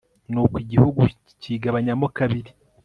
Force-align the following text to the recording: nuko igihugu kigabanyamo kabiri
nuko 0.31 0.55
igihugu 0.65 1.01
kigabanyamo 1.41 2.07
kabiri 2.17 2.51